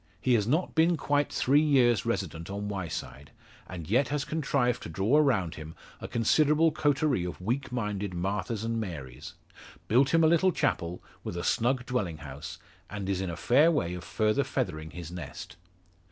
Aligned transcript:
He 0.19 0.33
has 0.33 0.47
not 0.47 0.73
been 0.73 0.97
quite 0.97 1.31
three 1.31 1.61
years 1.61 2.07
resident 2.07 2.49
on 2.49 2.67
Wyeside, 2.67 3.29
and 3.69 3.87
yet 3.87 4.07
has 4.07 4.25
contrived 4.25 4.81
to 4.81 4.89
draw 4.89 5.17
around 5.19 5.53
him 5.53 5.75
a 5.99 6.07
considerable 6.07 6.71
coterie 6.71 7.23
of 7.23 7.39
weak 7.39 7.71
minded 7.71 8.11
Marthas 8.15 8.63
and 8.63 8.81
Marys, 8.81 9.35
built 9.87 10.11
him 10.11 10.23
a 10.23 10.27
little 10.27 10.51
chapel, 10.51 11.03
with 11.23 11.37
a 11.37 11.43
snug 11.43 11.85
dwelling 11.85 12.17
house, 12.17 12.57
and 12.89 13.07
is 13.09 13.21
in 13.21 13.29
a 13.29 13.37
fair 13.37 13.69
way 13.69 13.93
of 13.93 14.03
further 14.03 14.43
feathering 14.43 14.89
his 14.89 15.11
nest. 15.11 15.55